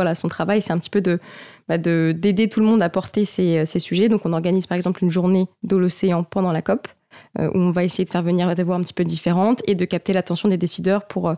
voilà, 0.00 0.14
son 0.14 0.28
travail, 0.28 0.62
c'est 0.62 0.72
un 0.72 0.78
petit 0.78 0.90
peu 0.90 1.00
de 1.00 1.18
bah, 1.68 1.78
d'aider 1.78 2.48
tout 2.48 2.60
le 2.60 2.66
monde 2.66 2.82
à 2.82 2.88
porter 2.88 3.24
ces, 3.24 3.64
ces, 3.66 3.78
sujets. 3.78 4.08
Donc, 4.08 4.26
on 4.26 4.32
organise 4.32 4.66
par 4.66 4.76
exemple 4.76 5.04
une 5.04 5.10
journée 5.10 5.46
de 5.62 5.76
l'océan 5.76 6.24
pendant 6.24 6.52
la 6.52 6.62
COP, 6.62 6.88
où 7.38 7.42
on 7.58 7.70
va 7.70 7.84
essayer 7.84 8.04
de 8.04 8.10
faire 8.10 8.22
venir 8.22 8.54
des 8.54 8.62
voix 8.64 8.74
un 8.74 8.80
petit 8.80 8.92
peu 8.92 9.04
différentes 9.04 9.62
et 9.68 9.74
de 9.76 9.84
capter 9.84 10.12
l'attention 10.12 10.48
des 10.48 10.56
décideurs 10.56 11.06
pour 11.06 11.32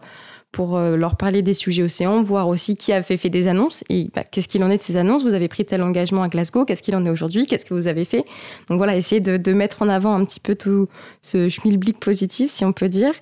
pour 0.52 0.76
euh, 0.76 0.96
leur 0.96 1.16
parler 1.16 1.42
des 1.42 1.54
sujets 1.54 1.82
océans, 1.82 2.22
voir 2.22 2.46
aussi 2.46 2.76
qui 2.76 2.92
a 2.92 3.02
fait, 3.02 3.16
des 3.30 3.48
annonces 3.48 3.82
et 3.88 4.10
bah, 4.14 4.22
qu'est-ce 4.22 4.48
qu'il 4.48 4.62
en 4.62 4.70
est 4.70 4.76
de 4.76 4.82
ces 4.82 4.98
annonces? 4.98 5.22
Vous 5.22 5.34
avez 5.34 5.48
pris 5.48 5.64
tel 5.64 5.82
engagement 5.82 6.22
à 6.22 6.28
Glasgow, 6.28 6.64
qu'est-ce 6.66 6.82
qu'il 6.82 6.94
en 6.94 7.04
est 7.06 7.10
aujourd'hui, 7.10 7.46
qu'est-ce 7.46 7.64
que 7.64 7.74
vous 7.74 7.88
avez 7.88 8.04
fait? 8.04 8.24
Donc 8.68 8.76
voilà, 8.76 8.94
essayer 8.94 9.20
de, 9.20 9.52
mettre 9.52 9.82
en 9.82 9.88
avant 9.88 10.14
un 10.14 10.24
petit 10.24 10.40
peu 10.40 10.54
tout 10.54 10.88
ce 11.22 11.48
schmilblick 11.48 11.98
positif, 11.98 12.50
si 12.50 12.64
on 12.64 12.72
peut 12.72 12.88
dire, 12.88 13.14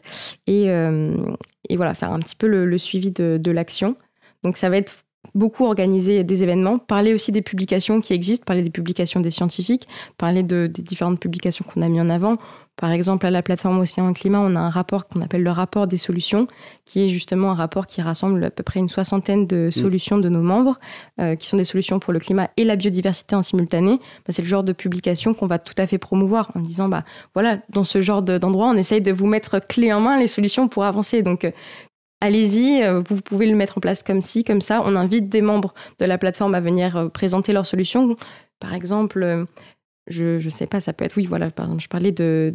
et, 0.47 0.71
euh, 0.71 1.17
voilà, 1.71 1.95
faire 1.95 2.13
un 2.13 2.19
petit 2.19 2.37
peu 2.37 2.49
le, 2.49 2.67
le 2.67 2.79
suivi 2.79 3.11
de, 3.11 3.39
de 3.41 3.51
l'action. 3.53 3.97
Donc 4.43 4.57
ça 4.57 4.69
va 4.69 4.77
être 4.77 5.05
beaucoup 5.35 5.65
organiser 5.65 6.25
des 6.25 6.43
événements, 6.43 6.79
parler 6.79 7.15
aussi 7.15 7.33
des 7.33 7.43
publications 7.43 8.01
qui 8.01 8.13
existent, 8.13 8.45
parler 8.45 8.63
des 8.63 8.71
publications 8.71 9.21
des 9.21 9.31
scientifiques, 9.31 9.87
parler 10.19 10.43
de, 10.43 10.67
des 10.67 10.83
différentes 10.83 11.21
publications 11.21 11.65
qu'on 11.69 11.83
a 11.83 11.89
mis 11.89 12.01
en 12.01 12.11
avant. 12.11 12.37
Par 12.77 12.93
exemple, 12.93 13.27
à 13.27 13.31
la 13.31 13.43
plateforme 13.43 13.79
Océan 13.81 14.11
Climat, 14.15 14.41
on 14.41 14.57
a 14.57 14.59
un 14.61 14.71
rapport 14.71 15.07
qu'on 15.07 15.21
appelle 15.21 15.43
le 15.43 15.51
rapport 15.51 15.87
des 15.87 15.99
solutions, 15.99 16.47
qui 16.87 17.05
est 17.05 17.09
justement 17.09 17.51
un 17.51 17.55
rapport 17.55 17.87
qui 17.87 18.01
rassemble 18.01 18.43
à 18.43 18.51
peu 18.51 18.63
près 18.63 18.81
une 18.81 18.89
soixantaine 18.89 19.47
de 19.47 19.67
mm. 19.67 19.71
solutions 19.71 20.17
de 20.17 20.31
nos 20.31 20.41
membres, 20.41 20.81
euh, 21.21 21.37
qui 21.37 21.47
sont 21.47 21.59
des 21.59 21.65
solutions 21.65 21.99
pour 21.99 22.15
le 22.15 22.21
climat 22.21 22.49
et 22.57 22.65
la 22.65 22.77
biodiversité 22.77 23.37
en 23.37 23.43
simultané. 23.43 23.99
Bah, 23.99 24.31
c'est 24.31 24.41
le 24.41 24.49
genre 24.49 24.65
de 24.65 24.73
publication 24.73 25.35
qu'on 25.35 25.47
va 25.47 25.59
tout 25.59 25.75
à 25.77 25.87
fait 25.87 25.99
promouvoir 25.99 26.53
en 26.55 26.61
disant, 26.61 26.89
bah 26.89 27.05
voilà, 27.35 27.59
dans 27.69 27.85
ce 27.85 28.01
genre 28.01 28.23
d'endroit, 28.23 28.69
on 28.69 28.77
essaye 28.77 29.03
de 29.03 29.13
vous 29.13 29.27
mettre 29.27 29.59
clé 29.59 29.93
en 29.93 30.01
main 30.01 30.19
les 30.19 30.27
solutions 30.27 30.67
pour 30.69 30.85
avancer. 30.85 31.21
Donc, 31.21 31.45
euh, 31.45 31.51
allez-y, 32.21 32.83
euh, 32.83 33.03
vous 33.09 33.21
pouvez 33.21 33.47
le 33.47 33.57
mettre 33.57 33.79
en 33.79 33.81
place 33.81 34.03
comme 34.03 34.23
ci, 34.23 34.45
comme 34.45 34.61
ça. 34.61 34.83
On 34.85 34.97
invite 34.97 35.29
des 35.29 35.43
membres 35.43 35.75
de 35.99 36.05
la 36.05 36.19
plateforme 36.19 36.55
à 36.55 36.61
venir 36.61 36.97
euh, 36.97 37.09
présenter 37.09 37.53
leurs 37.53 37.67
solutions. 37.67 38.15
Par 38.61 38.75
exemple, 38.75 39.23
euh, 39.23 39.45
je 40.11 40.45
ne 40.45 40.51
sais 40.51 40.67
pas, 40.67 40.81
ça 40.81 40.93
peut 40.93 41.05
être, 41.05 41.17
oui, 41.17 41.25
voilà, 41.25 41.51
pardon, 41.51 41.79
je 41.79 41.89
parlais 41.89 42.13
de, 42.13 42.55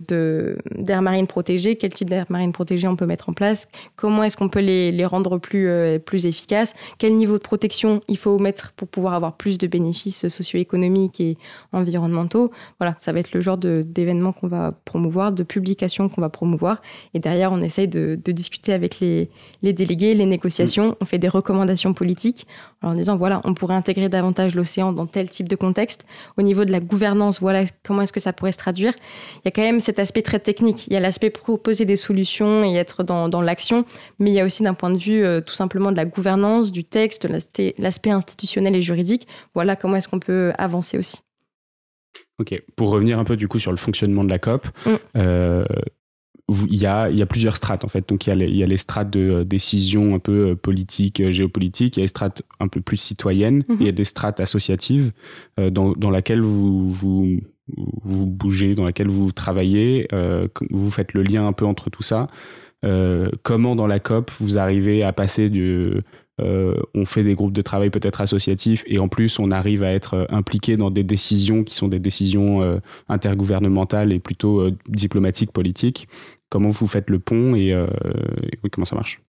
d'air 0.78 1.02
marine 1.02 1.26
protégé, 1.26 1.76
quel 1.78 1.94
type 1.94 2.10
d'air 2.10 2.26
marine 2.30 2.52
protégé 2.52 2.88
on 2.88 2.96
peut 2.96 3.06
mettre 3.06 3.30
en 3.30 3.34
place, 3.34 3.68
comment 3.96 4.24
est-ce 4.24 4.38
qu'on 4.38 4.50
peut 4.50 4.60
les, 4.60 4.92
les 4.92 5.06
rendre 5.06 5.38
plus, 5.38 5.70
euh, 5.70 5.98
plus 5.98 6.26
efficaces, 6.26 6.74
quel 6.98 7.16
niveau 7.16 7.38
de 7.38 7.44
protection 7.44 8.02
il 8.08 8.18
faut 8.18 8.38
mettre 8.40 8.74
pour 8.74 8.88
pouvoir 8.88 9.14
avoir 9.14 9.38
plus 9.38 9.58
de 9.58 9.68
bénéfices 9.68 10.28
socio-économiques 10.28 11.20
et 11.20 11.38
environnementaux. 11.72 12.52
Voilà, 12.80 12.96
ça 13.00 13.14
va 13.14 13.20
être 13.20 13.34
le 13.34 13.42
genre 13.42 13.58
d'événements 13.58 14.34
qu'on 14.34 14.48
va 14.48 14.74
promouvoir, 14.86 15.32
de 15.32 15.44
publications 15.44 16.10
qu'on 16.10 16.22
va 16.22 16.30
promouvoir. 16.30 16.82
Et 17.14 17.20
derrière, 17.20 17.52
on 17.52 17.62
essaye 17.62 17.88
de, 17.88 18.20
de 18.24 18.32
discuter 18.32 18.74
avec 18.74 19.00
les, 19.00 19.30
les, 19.62 19.74
délégués, 19.74 20.14
les 20.14 20.26
négociations, 20.26 20.96
on 21.02 21.06
fait 21.06 21.20
des 21.20 21.30
recommandations 21.30 21.94
politiques 21.94 22.48
en 22.82 22.94
disant, 22.94 23.18
voilà, 23.18 23.42
on 23.46 23.54
pourrait 23.54 23.76
intégrer 23.76 24.10
davantage 24.10 24.56
l'océan 24.56 24.92
dans 24.92 25.08
tel 25.08 25.30
type 25.30 25.50
de 25.50 25.56
contexte. 25.56 26.06
Au 26.38 26.42
niveau 26.42 26.66
de 26.66 26.72
la 26.72 26.80
gouvernance, 26.80 27.40
voilà 27.46 27.64
comment 27.86 28.02
est-ce 28.02 28.12
que 28.12 28.20
ça 28.20 28.34
pourrait 28.34 28.52
se 28.52 28.58
traduire. 28.58 28.92
Il 29.36 29.42
y 29.46 29.48
a 29.50 29.52
quand 29.52 29.62
même 29.62 29.80
cet 29.80 30.00
aspect 30.00 30.24
très 30.24 30.40
technique. 30.40 30.88
Il 30.88 30.94
y 30.94 30.96
a 30.96 31.00
l'aspect 31.00 31.30
proposer 31.30 31.86
des 31.86 31.96
solutions 31.96 32.64
et 32.64 32.74
être 32.74 33.04
dans, 33.04 33.42
l'action, 33.42 33.86
mais 34.18 34.32
il 34.32 34.34
y 34.34 34.40
a 34.40 34.46
aussi 34.46 34.64
d'un 34.64 34.74
point 34.74 34.90
de 34.90 34.98
vue 34.98 35.24
euh, 35.24 35.42
tout 35.42 35.54
simplement 35.54 35.92
de 35.92 35.98
la 35.98 36.06
gouvernance, 36.06 36.72
du 36.72 36.84
texte, 36.84 37.28
l'aspect 37.78 38.10
institutionnel 38.10 38.76
et 38.76 38.82
juridique. 38.82 39.28
Voilà 39.54 39.76
comment 39.76 39.96
est-ce 39.98 40.08
qu'on 40.08 40.20
peut 40.20 40.54
avancer 40.58 40.98
aussi. 40.98 41.20
Ok, 42.40 42.60
pour 42.76 42.90
revenir 42.90 43.20
un 43.20 43.26
peu 43.26 43.38
du 43.38 43.48
coup 43.48 43.60
sur 43.60 43.72
le 43.72 43.78
fonctionnement 43.78 44.24
de 44.24 44.30
la 44.30 44.40
COP, 44.40 44.66
mm. 44.66 44.90
euh, 45.18 45.66
il 46.48 46.76
y, 46.76 46.86
a, 46.86 47.10
il 47.10 47.18
y 47.18 47.22
a 47.22 47.26
plusieurs 47.26 47.56
strates 47.56 47.84
en 47.84 47.88
fait. 47.88 48.08
Donc 48.08 48.28
il 48.28 48.30
y 48.30 48.32
a 48.32 48.36
les, 48.36 48.48
il 48.48 48.56
y 48.56 48.64
a 48.64 48.68
les 48.68 48.78
strates 48.78 49.10
de 49.10 49.20
euh, 49.20 49.44
décision 49.44 50.14
un 50.14 50.20
peu 50.20 50.50
euh, 50.50 50.56
politique, 50.56 51.20
euh, 51.20 51.32
géopolitique, 51.32 51.98
il 51.98 52.02
y 52.02 52.02
a 52.02 52.04
les 52.04 52.10
strates 52.10 52.44
un 52.60 52.68
peu 52.68 52.82
plus 52.82 52.98
citoyennes, 52.98 53.64
mhm. 53.68 53.78
il 53.80 53.86
y 53.86 53.90
a 53.90 53.92
des 53.92 54.04
strates 54.04 54.40
associatives 54.40 55.12
dans, 55.58 55.94
dans 55.94 56.10
laquelle 56.10 56.42
vous, 56.42 56.90
vous, 56.90 57.40
vous 58.04 58.26
bougez, 58.26 58.76
dans 58.76 58.86
laquelle 58.86 59.08
vous 59.08 59.32
travaillez, 59.32 60.08
vous 60.70 60.92
faites 60.92 61.14
le 61.14 61.24
lien 61.24 61.48
un 61.48 61.54
peu 61.54 61.66
entre 61.66 61.90
tout 61.90 62.04
ça. 62.04 62.28
comment 63.44 63.76
dans 63.76 63.88
la 63.88 64.00
COP 64.00 64.32
vous 64.40 64.58
arrivez 64.58 65.04
à 65.04 65.14
passer 65.14 65.50
du 65.50 66.02
euh, 66.42 66.76
on 66.94 67.06
fait 67.06 67.24
des 67.24 67.34
groupes 67.34 67.54
de 67.54 67.62
travail 67.62 67.90
peut-être 67.90 68.20
associatifs 68.20 68.84
et 68.88 69.00
en 69.00 69.08
plus 69.08 69.40
on 69.40 69.52
arrive 69.52 69.84
à 69.84 69.94
être 69.94 70.16
euh, 70.16 70.26
impliqué 70.28 70.76
dans 70.76 70.92
des 70.92 71.04
décisions 71.04 71.64
qui 71.64 71.76
sont 71.76 71.88
des 71.88 72.00
décisions 72.00 72.62
euh, 72.62 72.80
intergouvernementales 73.08 74.12
et 74.12 74.20
plutôt 74.20 74.70
diplomatiques, 74.90 75.52
politiques. 75.52 76.10
Comment 76.50 76.70
vous 76.70 76.88
faites 76.88 77.10
le 77.10 77.20
pont 77.20 77.56
et, 77.56 77.70
et 77.70 78.70
comment 78.70 78.86
ça 78.86 78.96
marche 78.96 79.25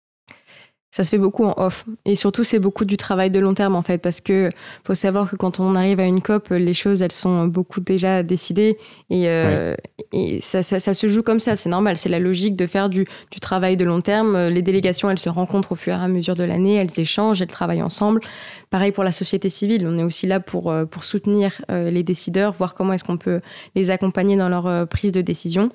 ça 0.96 1.04
se 1.04 1.10
fait 1.10 1.18
beaucoup 1.18 1.44
en 1.44 1.54
off. 1.58 1.84
Et 2.06 2.16
surtout, 2.16 2.46
c'est 2.46 2.58
beaucoup 2.58 2.86
du 2.86 2.96
travail 2.96 3.30
de 3.30 3.42
long 3.42 3.54
terme, 3.54 3.76
en 3.76 3.82
fait, 3.82 3.98
parce 3.98 4.22
que 4.22 4.48
faut 4.86 4.96
savoir 4.96 5.30
que 5.30 5.36
quand 5.36 5.60
on 5.60 5.76
arrive 5.76 6.00
à 6.00 6.06
une 6.06 6.22
COP, 6.22 6.52
les 6.52 6.74
choses, 6.74 7.02
elles 7.02 7.12
sont 7.12 7.48
beaucoup 7.48 7.82
déjà 7.82 8.24
décidées. 8.24 8.78
Et, 9.10 9.28
euh, 9.28 9.76
et 10.14 10.40
ça, 10.40 10.64
ça, 10.64 10.80
ça, 10.80 10.94
se 10.94 11.08
joue 11.10 11.22
comme 11.22 11.40
ça, 11.40 11.58
c'est 11.58 11.68
normal. 11.68 11.98
C'est 11.98 12.08
la 12.08 12.20
logique 12.20 12.56
de 12.56 12.66
faire 12.66 12.88
du, 12.88 13.06
du, 13.30 13.42
travail 13.42 13.76
de 13.76 13.84
long 13.84 14.00
terme. 14.00 14.48
Les 14.48 14.62
délégations, 14.62 15.10
elles 15.10 15.20
se 15.20 15.28
rencontrent 15.28 15.74
au 15.74 15.76
fur 15.76 15.92
et 15.92 15.98
à 15.98 16.08
mesure 16.08 16.36
de 16.36 16.46
l'année, 16.46 16.76
elles 16.76 16.98
échangent, 16.98 17.42
elles 17.42 17.50
travaillent 17.50 17.84
ensemble. 17.84 18.22
Pareil 18.70 18.94
pour 18.94 19.04
la 19.04 19.12
société 19.12 19.50
civile, 19.50 19.86
on 19.86 19.98
est 19.98 20.04
aussi 20.04 20.28
là 20.28 20.40
pour, 20.40 20.72
euh, 20.72 20.86
pour 20.86 21.04
soutenir 21.04 21.62
euh, 21.70 21.90
les 21.90 22.04
décideurs, 22.04 22.54
voir 22.54 22.74
comment 22.74 22.94
est-ce 22.94 23.04
qu'on 23.04 23.18
peut 23.18 23.42
les 23.76 23.92
accompagner 23.92 24.38
dans 24.38 24.48
leur 24.48 24.88
prise 24.88 25.12
de 25.12 25.20
décision. 25.20 25.72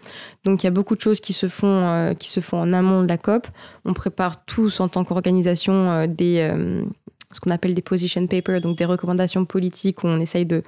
Donc, 0.47 0.63
il 0.63 0.67
y 0.67 0.69
a 0.69 0.71
beaucoup 0.71 0.97
de 0.97 1.01
choses 1.03 1.21
qui 1.21 1.35
se 1.35 1.47
font, 1.47 2.15
qui 2.19 2.31
se 2.31 2.41
font 2.41 2.59
en 2.59 2.73
amont 2.73 3.03
de 3.03 3.09
la 3.09 3.19
COP. 3.19 3.47
On 3.85 3.93
prépare 3.93 4.47
tous 4.47 4.81
en 4.81 4.89
tant 4.89 5.05
que 5.05 5.10
organisation 5.13 5.91
euh, 5.91 6.07
des 6.07 6.41
euh, 6.41 6.85
ce 7.33 7.41
qu'on 7.41 7.51
appelle 7.51 7.75
des 7.75 7.83
position 7.83 8.27
papers, 8.27 8.61
donc 8.61 8.77
des 8.77 8.85
recommandations 8.85 9.45
politiques 9.45 10.03
où 10.03 10.09
on 10.09 10.19
essaye 10.19 10.47
de, 10.47 10.65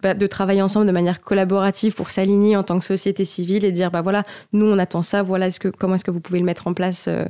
bah, 0.00 0.14
de 0.14 0.26
travailler 0.28 0.62
ensemble 0.62 0.86
de 0.86 0.92
manière 0.92 1.20
collaborative 1.20 1.94
pour 1.94 2.10
s'aligner 2.10 2.56
en 2.56 2.62
tant 2.62 2.78
que 2.78 2.84
société 2.84 3.24
civile 3.24 3.64
et 3.64 3.72
dire 3.72 3.90
bah 3.90 4.02
voilà 4.02 4.22
nous 4.52 4.66
on 4.66 4.78
attend 4.78 5.02
ça 5.02 5.22
voilà 5.22 5.48
comment 5.76 5.96
est-ce 5.96 6.04
que 6.04 6.12
vous 6.12 6.20
pouvez 6.20 6.38
le 6.38 6.44
mettre 6.44 6.68
en 6.68 6.74
place 6.74 7.06
euh, 7.08 7.24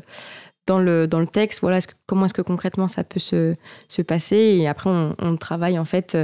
dans 0.67 0.79
le 0.79 1.07
dans 1.07 1.21
le 1.21 1.27
texte 1.27 1.61
voilà 1.63 1.79
comment 2.07 2.27
est-ce 2.27 2.35
que 2.35 2.43
concrètement 2.43 2.89
ça 2.89 3.05
peut 3.05 3.21
se, 3.21 3.55
se 3.89 4.03
passer 4.03 4.37
et 4.37 4.69
après 4.69 4.91
on, 4.91 5.37
travaille 5.39 5.79
en 5.79 5.87
fait 5.87 6.19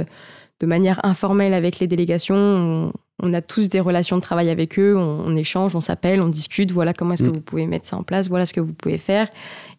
de 0.59 0.65
manière 0.67 1.03
informelle 1.03 1.53
avec 1.53 1.79
les 1.79 1.87
délégations 1.87 2.35
on 2.35 2.91
a 3.33 3.41
tous 3.41 3.69
des 3.69 3.79
relations 3.79 4.17
de 4.17 4.21
travail 4.21 4.49
avec 4.49 4.77
eux, 4.79 4.95
on, 4.97 5.35
échange, 5.35 5.75
on 5.75 5.81
s'appelle, 5.81 6.21
on 6.21 6.27
discute, 6.27 6.71
voilà 6.71 6.93
comment 6.93 7.13
est-ce 7.13 7.23
que 7.23 7.29
mm. 7.29 7.33
vous 7.33 7.41
pouvez 7.41 7.67
mettre 7.67 7.87
ça 7.87 7.97
en 7.97 8.03
place, 8.03 8.29
voilà 8.29 8.45
ce 8.45 8.53
que 8.53 8.59
vous 8.61 8.73
pouvez 8.73 8.97
faire. 8.97 9.29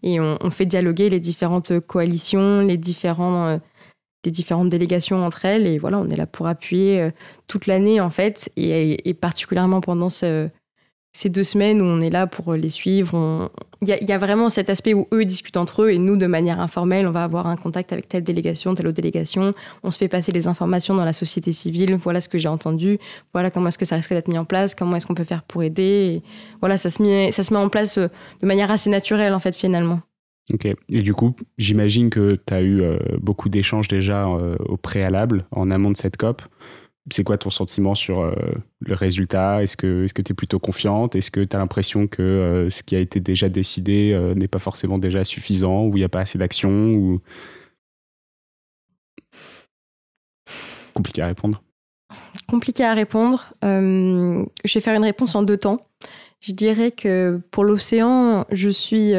Et 0.02 0.20
on, 0.20 0.50
fait 0.50 0.66
dialoguer 0.66 1.10
les 1.10 1.20
différentes 1.20 1.80
coalitions, 1.80 2.60
les, 2.60 2.76
différents, 2.76 3.46
euh, 3.46 3.58
les 4.24 4.30
différentes 4.30 4.68
délégations 4.68 5.24
entre 5.24 5.44
elles. 5.44 5.66
Et 5.66 5.78
voilà, 5.78 5.98
on 5.98 6.06
est 6.08 6.16
là 6.16 6.26
pour 6.26 6.46
appuyer 6.46 7.00
euh, 7.00 7.10
toute 7.46 7.66
l'année, 7.66 8.00
en 8.00 8.10
fait, 8.10 8.50
et, 8.56 9.08
et, 9.08 9.14
particulièrement 9.14 9.80
pendant 9.80 10.08
ce, 10.08 10.48
ces 11.16 11.30
deux 11.30 11.44
semaines 11.44 11.80
où 11.80 11.84
on 11.84 12.02
est 12.02 12.10
là 12.10 12.26
pour 12.26 12.52
les 12.52 12.68
suivre. 12.68 13.50
Il 13.80 13.88
y, 13.88 14.12
a 14.12 14.18
vraiment 14.18 14.50
cet 14.50 14.68
aspect 14.68 14.92
où 14.92 15.08
eux 15.14 15.24
discutent 15.24 15.56
entre 15.56 15.84
eux 15.84 15.90
et 15.90 15.96
nous, 15.96 16.18
de 16.18 16.26
manière 16.26 16.60
informelle, 16.60 17.06
on 17.06 17.10
va 17.10 17.24
avoir 17.24 17.46
un 17.46 17.56
contact 17.56 17.90
avec 17.90 18.06
telle 18.06 18.22
délégation, 18.22 18.74
telle 18.74 18.86
autre 18.86 18.96
délégation. 18.96 19.54
On 19.82 19.90
se 19.90 19.96
fait 19.96 20.08
passer 20.08 20.30
les 20.30 20.46
informations 20.46 20.94
dans 20.94 21.06
la 21.06 21.14
société 21.14 21.52
civile. 21.52 21.94
Voilà 21.94 22.20
ce 22.20 22.28
que 22.28 22.36
j'ai 22.36 22.48
entendu. 22.48 22.98
Voilà 23.32 23.50
comment 23.50 23.68
est-ce 23.68 23.78
que 23.78 23.86
ça 23.86 23.96
risque 23.96 24.12
d'être 24.12 24.28
mis 24.28 24.36
en 24.36 24.44
place. 24.44 24.74
Comment 24.74 24.96
est-ce 24.96 25.06
qu'on 25.06 25.14
peut 25.14 25.24
faire 25.24 25.42
pour 25.42 25.62
aider. 25.62 26.22
voilà, 26.60 26.76
ça 26.76 26.90
se, 26.90 27.02
met, 27.02 27.32
ça 27.32 27.42
se 27.42 27.54
met 27.54 27.60
en 27.60 27.70
place 27.70 27.96
euh, 27.96 28.08
de 28.42 28.46
manière 28.46 28.70
assez 28.70 28.90
naturelle, 28.90 29.32
en 29.32 29.38
fait, 29.38 29.56
finalement. 29.56 30.00
Ok. 30.52 30.66
Et 30.90 31.00
du 31.00 31.14
coup, 31.14 31.34
j'imagine 31.56 32.10
que 32.10 32.38
tu 32.46 32.52
as 32.52 32.60
eu 32.60 32.82
euh, 32.82 32.98
beaucoup 33.20 33.48
d'échanges 33.48 33.88
déjà 33.88 34.26
euh, 34.26 34.56
au 34.66 34.76
préalable, 34.76 35.46
en 35.50 35.70
amont 35.70 35.90
de 35.90 35.96
cette 35.96 36.18
COP 36.18 36.42
c'est 37.12 37.24
quoi 37.24 37.38
ton 37.38 37.50
sentiment 37.50 37.94
sur 37.94 38.20
euh, 38.20 38.34
le 38.80 38.94
résultat? 38.94 39.62
Est-ce 39.62 39.76
que 39.76 40.06
que 40.12 40.22
tu 40.22 40.32
es 40.32 40.34
plutôt 40.34 40.58
confiante? 40.58 41.14
Est-ce 41.14 41.30
que 41.30 41.44
tu 41.44 41.54
as 41.54 41.58
l'impression 41.58 42.06
que 42.06 42.22
euh, 42.22 42.70
ce 42.70 42.82
qui 42.82 42.96
a 42.96 42.98
été 42.98 43.20
déjà 43.20 43.48
décidé 43.48 44.12
euh, 44.12 44.34
n'est 44.34 44.48
pas 44.48 44.58
forcément 44.58 44.98
déjà 44.98 45.24
suffisant 45.24 45.84
ou 45.84 45.96
il 45.96 46.00
n'y 46.00 46.04
a 46.04 46.08
pas 46.08 46.20
assez 46.20 46.38
d'action 46.38 47.20
compliqué 50.94 51.22
à 51.22 51.26
répondre 51.26 51.62
Compliqué 52.48 52.84
à 52.84 52.94
répondre. 52.94 53.52
je 53.62 54.74
vais 54.74 54.80
faire 54.80 54.94
une 54.94 55.04
réponse 55.04 55.34
en 55.34 55.42
deux 55.42 55.58
temps. 55.58 55.86
Je 56.40 56.52
dirais 56.52 56.90
que 56.90 57.40
pour 57.50 57.64
l'océan, 57.64 58.46
je 58.50 58.68
suis 58.68 59.12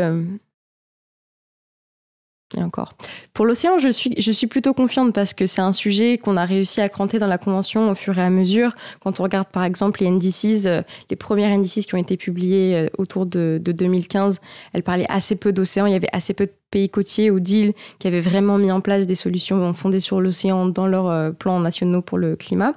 Pour 3.34 3.46
l'océan, 3.46 3.78
je 3.80 3.90
suis, 3.90 4.14
je 4.18 4.32
suis 4.32 4.48
plutôt 4.48 4.74
confiante 4.74 5.14
parce 5.14 5.34
que 5.34 5.46
c'est 5.46 5.62
un 5.62 5.72
sujet 5.72 6.18
qu'on 6.18 6.38
a 6.38 6.46
réussi 6.46 6.82
à 6.82 6.90
cranter 6.90 7.20
dans 7.20 7.28
la 7.28 7.38
Convention 7.38 7.92
au 7.92 7.96
fur 7.96 8.18
et 8.18 8.22
à 8.22 8.30
mesure. 8.30 8.74
Quand 9.04 9.20
on 9.20 9.24
regarde 9.24 9.48
par 9.50 9.64
exemple 9.64 10.02
les 10.02 10.10
NDCs, 10.10 10.66
euh, 10.66 10.82
les 11.10 11.16
premières 11.16 11.56
NDCs 11.56 11.86
qui 11.86 11.96
ont 11.96 12.00
été 12.00 12.18
publiées 12.18 12.76
euh, 12.76 12.90
autour 12.98 13.26
de, 13.26 13.60
de 13.62 13.72
2015, 13.72 14.40
elles 14.74 14.84
parlaient 14.84 15.10
assez 15.10 15.36
peu 15.36 15.54
d'océan. 15.54 15.86
Il 15.86 15.94
y 15.94 15.96
avait 15.96 16.10
assez 16.14 16.34
peu 16.34 16.46
de 16.46 16.54
pays 16.78 16.90
côtiers 16.90 17.32
ou 17.32 17.40
d'îles 17.40 17.74
qui 17.98 18.08
avaient 18.08 18.20
vraiment 18.20 18.60
mis 18.60 18.72
en 18.72 18.82
place 18.82 19.08
des 19.08 19.16
solutions 19.16 19.74
fondées 19.74 20.00
sur 20.00 20.22
l'océan 20.22 20.68
dans 20.68 20.86
leurs 20.86 21.10
euh, 21.10 21.32
plans 21.32 21.60
nationaux 21.60 22.04
pour 22.04 22.20
le 22.20 22.36
climat. 22.36 22.74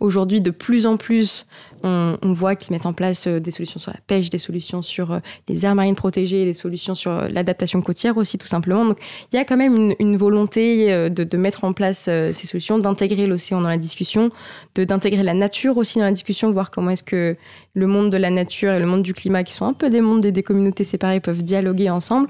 aujourd'hui, 0.00 0.40
de 0.40 0.50
plus 0.50 0.86
en 0.86 0.96
plus, 0.96 1.46
on, 1.82 2.32
voit 2.32 2.56
qu'ils 2.56 2.72
mettent 2.72 2.86
en 2.86 2.94
place 2.94 3.26
euh, 3.26 3.40
des 3.40 3.50
solutions 3.50 3.78
sur 3.78 3.92
la 3.92 4.00
pêche, 4.06 4.30
des 4.30 4.38
solutions 4.38 4.80
sur 4.80 5.12
euh, 5.12 5.18
les 5.48 5.66
aires 5.66 5.74
marines 5.74 5.94
protégées, 5.94 6.46
des 6.46 6.54
solutions 6.54 6.94
sur 6.94 7.12
l'adaptation 7.28 7.82
côtière 7.82 8.16
aussi, 8.16 8.38
tout 8.38 8.46
simplement. 8.46 8.86
Donc, 8.86 8.98
il 9.30 9.36
y 9.36 9.38
a 9.38 9.44
quand 9.44 9.58
même 9.58 9.94
une, 9.98 10.16
volonté 10.16 11.10
de, 11.10 11.36
mettre 11.36 11.64
en 11.64 11.74
place 11.74 12.04
ces 12.04 12.46
solutions, 12.46 12.78
d'intégrer 12.78 13.26
l'océan 13.26 13.60
dans 13.60 13.68
la 13.68 13.76
discussion, 13.76 14.30
d'intégrer 14.74 15.22
la 15.22 15.34
nature 15.34 15.76
aussi 15.76 15.98
dans 15.98 16.06
la 16.06 16.12
discussion, 16.12 16.50
voir 16.50 16.70
comment 16.70 16.90
est-ce 16.90 17.04
que 17.04 17.36
le 17.74 17.86
monde 17.86 18.08
de 18.10 18.16
la 18.16 18.30
nature 18.30 18.72
et 18.72 18.78
le 18.78 18.86
monde 18.86 19.02
du 19.02 19.12
climat, 19.12 19.44
qui 19.44 19.52
sont 19.52 19.66
un 19.66 19.74
peu 19.74 19.90
des 19.90 20.00
mondes 20.00 20.24
et 20.24 20.32
des 20.32 20.42
communautés 20.42 20.84
séparées, 20.84 21.20
peuvent 21.20 21.42
dialoguer 21.42 21.90
ensemble. 21.90 22.28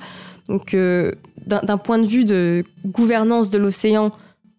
Donc, 0.48 0.74
d'un 1.46 1.78
point 1.78 1.98
de 1.98 2.06
vue 2.06 2.24
de 2.24 2.64
gouvernance 2.84 3.50
de 3.50 3.58
l'océan, 3.58 4.12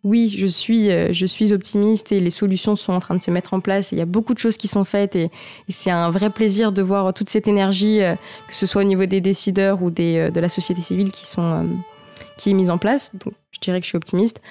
oui, 0.05 0.29
je 0.29 0.45
suis, 0.45 0.91
euh, 0.91 1.11
je 1.11 1.25
suis 1.25 1.51
optimiste 1.51 2.11
et 2.11 2.19
les 2.19 2.29
solutions 2.29 2.75
sont 2.75 2.93
en 2.93 2.99
train 2.99 3.15
de 3.15 3.21
se 3.21 3.31
mettre 3.31 3.55
en 3.55 3.59
place. 3.59 3.91
il 3.91 3.97
y 3.97 4.01
a 4.01 4.05
beaucoup 4.05 4.35
de 4.35 4.39
choses 4.39 4.55
qui 4.55 4.67
sont 4.67 4.83
faites 4.83 5.15
et, 5.15 5.31
c'est 5.67 5.89
un 5.89 6.11
vrai 6.11 6.29
plaisir 6.29 6.71
de 6.71 6.83
voir 6.83 7.11
toute 7.11 7.27
cette 7.27 7.47
énergie, 7.47 8.03
euh, 8.03 8.13
que 8.47 8.55
ce 8.55 8.67
soit 8.67 8.83
au 8.83 8.85
niveau 8.85 9.07
des 9.07 9.19
décideurs 9.19 9.81
ou 9.81 9.91
euh, 9.99 10.29
de 10.29 10.39
la 10.39 10.47
société 10.47 10.79
civile 10.81 11.11
qui, 11.11 11.25
sont, 11.25 11.67
qui 12.37 12.51
est 12.51 12.53
mise 12.53 12.69
en 12.69 12.77
place. 12.77 13.11
Donc, 13.15 13.33
je 13.49 13.59
dirais 13.59 13.79
que 13.79 13.85
je 13.85 13.89
suis 13.89 13.97
optimiste. 13.97 14.41